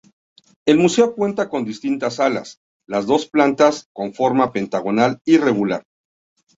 [0.65, 5.85] El museo cuenta con distintas salas, las dos plantas con forma pentagonal irregular.